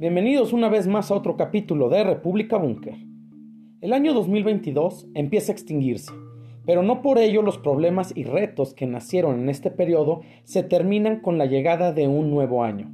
[0.00, 2.94] Bienvenidos una vez más a otro capítulo de República Búnker.
[3.80, 6.12] El año 2022 empieza a extinguirse,
[6.64, 11.18] pero no por ello los problemas y retos que nacieron en este periodo se terminan
[11.18, 12.92] con la llegada de un nuevo año.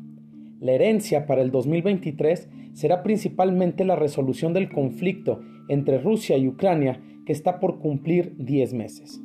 [0.61, 7.03] La herencia para el 2023 será principalmente la resolución del conflicto entre Rusia y Ucrania
[7.27, 9.21] que está por cumplir 10 meses.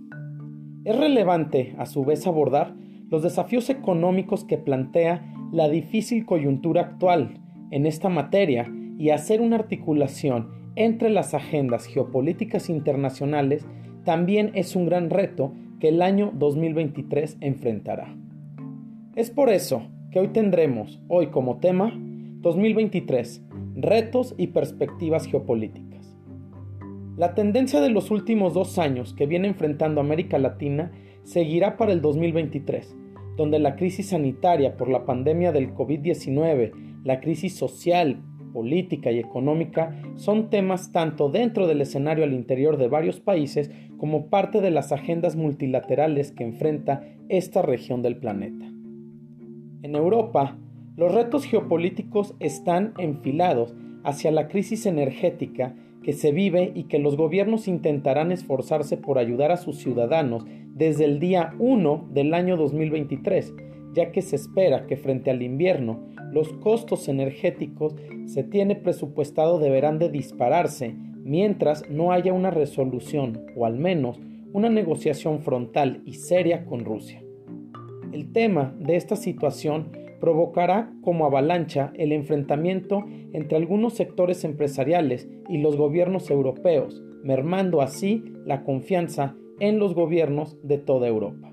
[0.84, 2.76] Es relevante, a su vez, abordar
[3.08, 7.40] los desafíos económicos que plantea la difícil coyuntura actual,
[7.72, 13.66] en esta materia y hacer una articulación entre las agendas geopolíticas internacionales
[14.06, 18.16] también es un gran reto que el año 2023 enfrentará.
[19.16, 21.92] Es por eso que hoy tendremos, hoy como tema,
[22.42, 23.44] 2023,
[23.76, 26.16] retos y perspectivas geopolíticas.
[27.18, 30.92] La tendencia de los últimos dos años que viene enfrentando América Latina
[31.24, 32.96] seguirá para el 2023,
[33.36, 38.22] donde la crisis sanitaria por la pandemia del COVID-19 la crisis social,
[38.54, 44.28] política y económica son temas tanto dentro del escenario al interior de varios países como
[44.28, 48.66] parte de las agendas multilaterales que enfrenta esta región del planeta.
[49.82, 50.58] En Europa,
[50.98, 57.18] los retos geopolíticos están enfilados hacia la crisis energética que se vive y que los
[57.18, 63.54] gobiernos intentarán esforzarse por ayudar a sus ciudadanos desde el día 1 del año 2023,
[63.94, 66.00] ya que se espera que frente al invierno
[66.32, 73.66] los costos energéticos se tiene presupuestado deberán de dispararse mientras no haya una resolución o
[73.66, 74.20] al menos
[74.54, 77.24] una negociación frontal y seria con Rusia.
[78.12, 85.60] El tema de esta situación provocará como avalancha el enfrentamiento entre algunos sectores empresariales y
[85.60, 91.49] los gobiernos europeos, mermando así la confianza en los gobiernos de toda Europa.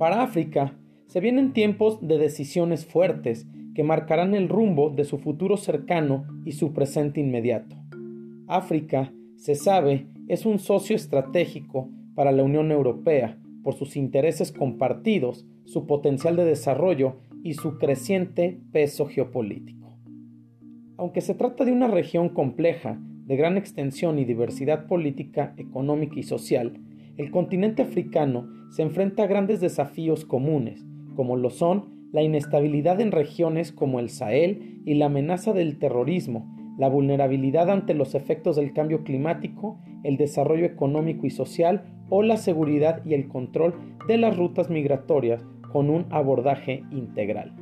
[0.00, 5.58] Para África, se vienen tiempos de decisiones fuertes que marcarán el rumbo de su futuro
[5.58, 7.76] cercano y su presente inmediato.
[8.46, 15.44] África, se sabe, es un socio estratégico para la Unión Europea por sus intereses compartidos,
[15.66, 19.98] su potencial de desarrollo y su creciente peso geopolítico.
[20.96, 26.22] Aunque se trata de una región compleja, de gran extensión y diversidad política, económica y
[26.22, 26.80] social,
[27.20, 30.86] el continente africano se enfrenta a grandes desafíos comunes,
[31.16, 36.50] como lo son la inestabilidad en regiones como el Sahel y la amenaza del terrorismo,
[36.78, 42.38] la vulnerabilidad ante los efectos del cambio climático, el desarrollo económico y social o la
[42.38, 43.74] seguridad y el control
[44.08, 45.44] de las rutas migratorias
[45.74, 47.54] con un abordaje integral.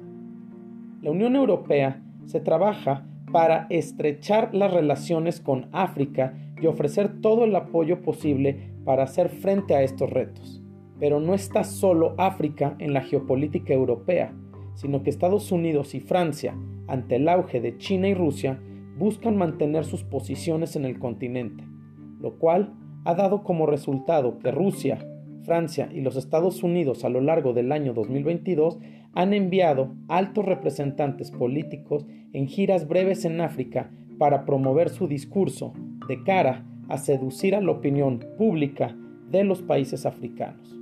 [1.02, 7.54] La Unión Europea se trabaja para estrechar las relaciones con África y ofrecer todo el
[7.54, 10.62] apoyo posible para hacer frente a estos retos.
[10.98, 14.32] Pero no está solo África en la geopolítica europea,
[14.74, 16.56] sino que Estados Unidos y Francia,
[16.86, 18.60] ante el auge de China y Rusia,
[18.96, 21.64] buscan mantener sus posiciones en el continente,
[22.20, 22.74] lo cual
[23.04, 24.98] ha dado como resultado que Rusia,
[25.48, 28.78] Francia y los Estados Unidos a lo largo del año 2022
[29.14, 32.04] han enviado altos representantes políticos
[32.34, 35.72] en giras breves en África para promover su discurso
[36.06, 38.94] de cara a seducir a la opinión pública
[39.30, 40.78] de los países africanos.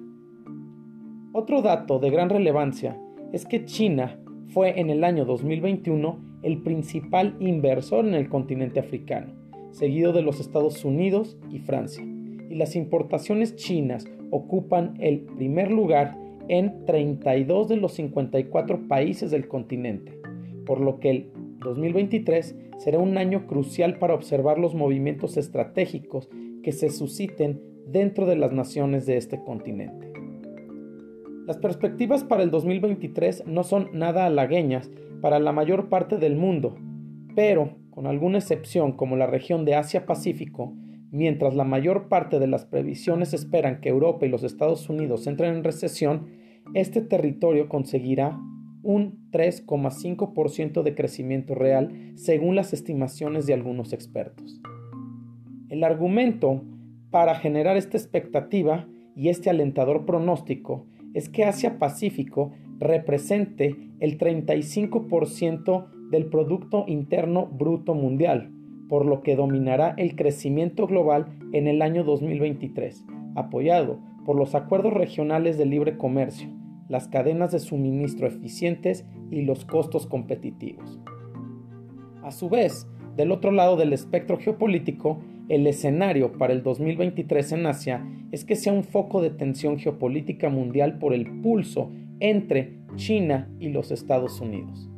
[1.33, 2.99] Otro dato de gran relevancia
[3.33, 4.19] es que China
[4.49, 9.33] fue en el año 2021 el principal inversor en el continente africano,
[9.71, 12.05] seguido de los Estados Unidos y Francia,
[12.51, 16.19] y las importaciones chinas ocupan el primer lugar
[16.49, 20.19] en 32 de los 54 países del continente,
[20.65, 21.31] por lo que el
[21.61, 26.29] 2023 será un año crucial para observar los movimientos estratégicos
[26.63, 30.13] que se susciten dentro de las naciones de este continente.
[31.47, 34.91] Las perspectivas para el 2023 no son nada halagueñas
[35.21, 36.77] para la mayor parte del mundo,
[37.35, 40.75] pero, con alguna excepción como la región de Asia-Pacífico,
[41.11, 45.55] mientras la mayor parte de las previsiones esperan que Europa y los Estados Unidos entren
[45.55, 46.27] en recesión,
[46.75, 48.39] este territorio conseguirá
[48.83, 54.61] un 3,5% de crecimiento real según las estimaciones de algunos expertos.
[55.69, 56.63] El argumento
[57.11, 58.87] para generar esta expectativa
[59.17, 68.53] y este alentador pronóstico es que Asia-Pacífico represente el 35% del Producto Interno Bruto Mundial,
[68.89, 73.05] por lo que dominará el crecimiento global en el año 2023,
[73.35, 76.49] apoyado por los acuerdos regionales de libre comercio,
[76.89, 81.01] las cadenas de suministro eficientes y los costos competitivos.
[82.23, 87.67] A su vez, del otro lado del espectro geopolítico, el escenario para el 2023 en
[87.67, 93.49] Asia es que sea un foco de tensión geopolítica mundial por el pulso entre China
[93.61, 94.91] y los Estados Unidos.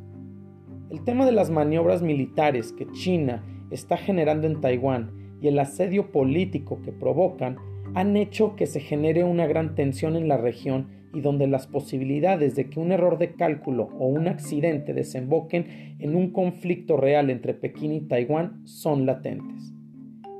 [0.89, 5.11] El tema de las maniobras militares que China está generando en Taiwán
[5.41, 7.57] y el asedio político que provocan
[7.95, 12.55] han hecho que se genere una gran tensión en la región y donde las posibilidades
[12.55, 17.53] de que un error de cálculo o un accidente desemboquen en un conflicto real entre
[17.53, 19.73] Pekín y Taiwán son latentes.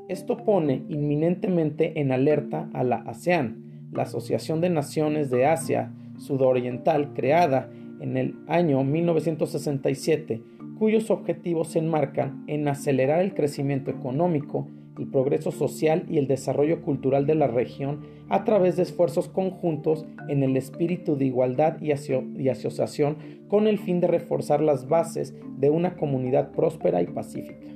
[0.07, 7.13] Esto pone inminentemente en alerta a la ASEAN, la Asociación de Naciones de Asia Sudoriental
[7.13, 10.41] creada en el año 1967,
[10.79, 14.67] cuyos objetivos se enmarcan en acelerar el crecimiento económico,
[14.97, 17.99] el progreso social y el desarrollo cultural de la región
[18.29, 23.17] a través de esfuerzos conjuntos en el espíritu de igualdad y, asociación
[23.49, 27.67] con el fin de reforzar las bases de una comunidad próspera y pacífica.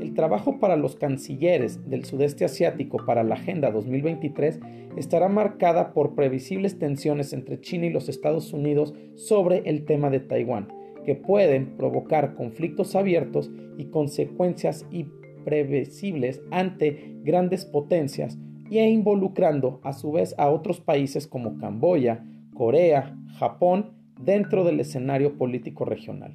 [0.00, 4.58] El trabajo para los cancilleres del sudeste asiático para la Agenda 2023
[4.96, 10.18] estará marcada por previsibles tensiones entre China y los Estados Unidos sobre el tema de
[10.18, 14.86] Taiwán, que pueden provocar conflictos abiertos y consecuencias
[15.44, 18.38] previsibles ante grandes potencias
[18.70, 25.36] e involucrando a su vez a otros países como Camboya, Corea, Japón dentro del escenario
[25.36, 26.32] político regional.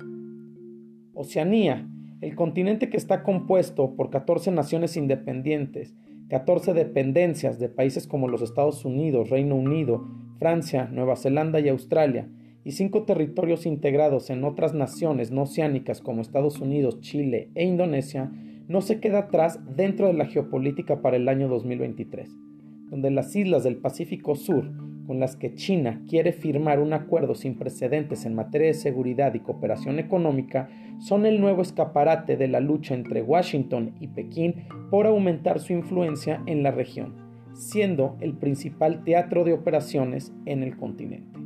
[1.14, 1.88] Oceanía,
[2.22, 5.96] el continente que está compuesto por 14 naciones independientes,
[6.30, 10.06] 14 dependencias de países como los Estados Unidos, Reino Unido,
[10.38, 12.28] Francia, Nueva Zelanda y Australia,
[12.68, 18.30] y cinco territorios integrados en otras naciones no oceánicas como Estados Unidos, Chile e Indonesia,
[18.68, 22.30] no se queda atrás dentro de la geopolítica para el año 2023,
[22.90, 24.70] donde las islas del Pacífico Sur,
[25.06, 29.40] con las que China quiere firmar un acuerdo sin precedentes en materia de seguridad y
[29.40, 30.68] cooperación económica,
[31.00, 36.44] son el nuevo escaparate de la lucha entre Washington y Pekín por aumentar su influencia
[36.48, 37.16] en la región,
[37.54, 41.37] siendo el principal teatro de operaciones en el continente.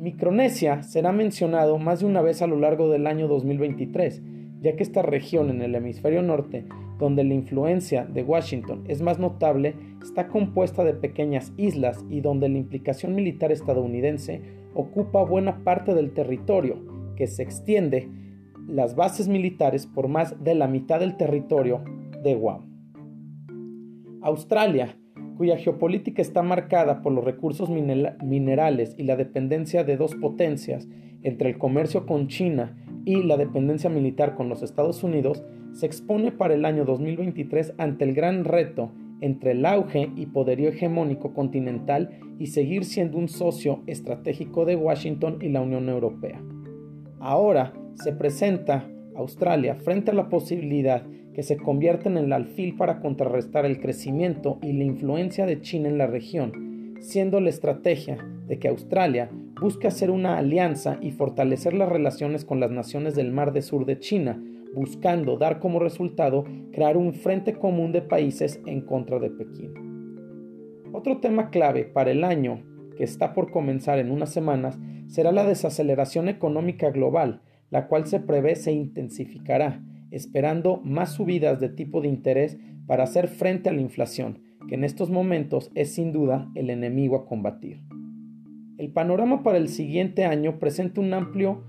[0.00, 4.22] Micronesia será mencionado más de una vez a lo largo del año 2023,
[4.62, 6.64] ya que esta región en el hemisferio norte,
[6.98, 12.48] donde la influencia de Washington es más notable, está compuesta de pequeñas islas y donde
[12.48, 14.40] la implicación militar estadounidense
[14.72, 16.78] ocupa buena parte del territorio,
[17.14, 18.08] que se extiende
[18.66, 21.84] las bases militares por más de la mitad del territorio
[22.22, 22.70] de Guam.
[24.22, 24.96] Australia,
[25.40, 30.86] cuya geopolítica está marcada por los recursos minerales y la dependencia de dos potencias
[31.22, 32.76] entre el comercio con China
[33.06, 35.42] y la dependencia militar con los Estados Unidos,
[35.72, 38.92] se expone para el año 2023 ante el gran reto
[39.22, 45.38] entre el auge y poderío hegemónico continental y seguir siendo un socio estratégico de Washington
[45.40, 46.38] y la Unión Europea.
[47.18, 51.02] Ahora se presenta Australia frente a la posibilidad
[51.34, 55.88] que se convierta en el alfil para contrarrestar el crecimiento y la influencia de China
[55.88, 59.30] en la región, siendo la estrategia de que Australia
[59.60, 63.86] busque hacer una alianza y fortalecer las relaciones con las naciones del Mar de Sur
[63.86, 64.42] de China,
[64.74, 69.90] buscando dar como resultado crear un frente común de países en contra de Pekín.
[70.92, 72.62] Otro tema clave para el año
[72.96, 78.20] que está por comenzar en unas semanas será la desaceleración económica global, la cual se
[78.20, 83.80] prevé se intensificará, esperando más subidas de tipo de interés para hacer frente a la
[83.80, 87.80] inflación, que en estos momentos es sin duda el enemigo a combatir.
[88.78, 91.64] El panorama para el siguiente año presenta un amplio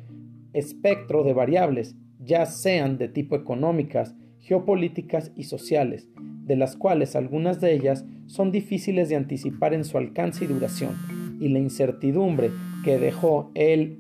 [0.54, 6.10] espectro de variables, ya sean de tipo económicas, geopolíticas y sociales,
[6.46, 10.96] de las cuales algunas de ellas son difíciles de anticipar en su alcance y duración,
[11.40, 12.52] y la incertidumbre
[12.84, 14.00] que dejó el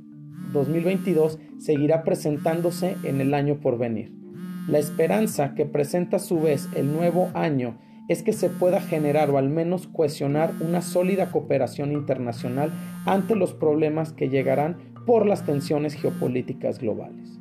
[0.53, 4.20] 2022 seguirá presentándose en el año por venir.
[4.67, 7.77] La esperanza que presenta a su vez el nuevo año
[8.07, 12.71] es que se pueda generar o al menos cohesionar una sólida cooperación internacional
[13.05, 17.39] ante los problemas que llegarán por las tensiones geopolíticas globales.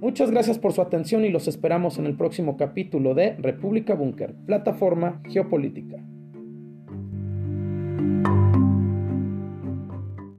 [0.00, 4.34] Muchas gracias por su atención y los esperamos en el próximo capítulo de República Búnker,
[4.46, 6.04] Plataforma Geopolítica.